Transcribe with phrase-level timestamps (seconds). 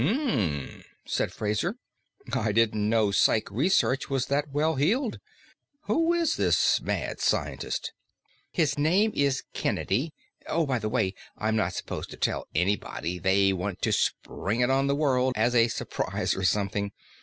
[0.01, 1.75] "Hm," said Fraser.
[2.33, 5.19] "I didn't know psych research was that well heeled.
[5.81, 7.93] Who is this mad scientist?"
[8.51, 10.11] "His name is Kennedy.
[10.47, 14.71] Oh, by the way, I'm not supposed to tell anybody; they want to spring it
[14.71, 16.93] on the world as a surprise or something.